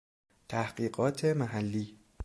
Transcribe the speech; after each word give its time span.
تحقیقات 0.49 1.25
محلی 1.25 1.99